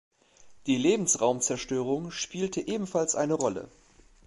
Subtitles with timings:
[0.65, 3.69] Die Lebensraumzerstörung spielte ebenfalls eine Rolle.